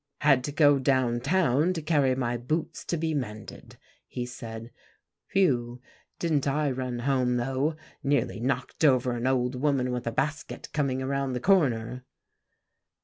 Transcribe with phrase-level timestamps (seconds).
[0.21, 3.77] "Had to go down town to carry my boots to be mended,"
[4.07, 4.71] he said.
[5.31, 5.79] "Whew,
[6.17, 7.75] didn't I run home, though!
[8.01, 12.03] Nearly knocked over an old woman with a basket coming around the corner."